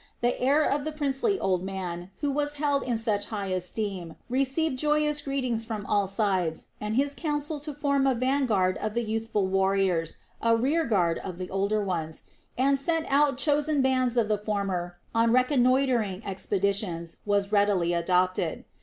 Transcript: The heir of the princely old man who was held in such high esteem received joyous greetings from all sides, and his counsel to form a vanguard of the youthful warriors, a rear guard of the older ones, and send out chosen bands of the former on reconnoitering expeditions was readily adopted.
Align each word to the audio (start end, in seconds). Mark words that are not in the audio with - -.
The 0.21 0.41
heir 0.41 0.63
of 0.63 0.83
the 0.83 0.91
princely 0.91 1.39
old 1.39 1.63
man 1.63 2.09
who 2.21 2.31
was 2.31 2.55
held 2.55 2.81
in 2.81 2.97
such 2.97 3.27
high 3.27 3.49
esteem 3.53 4.15
received 4.29 4.79
joyous 4.79 5.21
greetings 5.21 5.63
from 5.63 5.85
all 5.85 6.07
sides, 6.07 6.69
and 6.81 6.95
his 6.95 7.13
counsel 7.13 7.59
to 7.59 7.71
form 7.71 8.07
a 8.07 8.15
vanguard 8.15 8.77
of 8.79 8.95
the 8.95 9.03
youthful 9.03 9.45
warriors, 9.45 10.17
a 10.41 10.57
rear 10.57 10.85
guard 10.85 11.19
of 11.19 11.37
the 11.37 11.51
older 11.51 11.83
ones, 11.83 12.23
and 12.57 12.79
send 12.79 13.05
out 13.09 13.37
chosen 13.37 13.83
bands 13.83 14.17
of 14.17 14.27
the 14.27 14.39
former 14.39 14.97
on 15.13 15.31
reconnoitering 15.31 16.25
expeditions 16.25 17.17
was 17.23 17.51
readily 17.51 17.93
adopted. 17.93 18.65